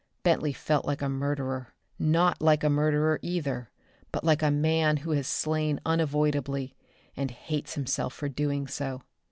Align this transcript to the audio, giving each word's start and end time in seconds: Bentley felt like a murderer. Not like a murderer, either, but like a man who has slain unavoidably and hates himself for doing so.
Bentley 0.23 0.51
felt 0.51 0.83
like 0.83 1.03
a 1.03 1.09
murderer. 1.09 1.75
Not 1.99 2.41
like 2.41 2.63
a 2.63 2.71
murderer, 2.71 3.19
either, 3.21 3.69
but 4.11 4.23
like 4.23 4.41
a 4.41 4.49
man 4.49 4.97
who 4.97 5.11
has 5.11 5.27
slain 5.27 5.79
unavoidably 5.85 6.75
and 7.15 7.29
hates 7.29 7.75
himself 7.75 8.11
for 8.15 8.27
doing 8.27 8.65
so. 8.65 9.03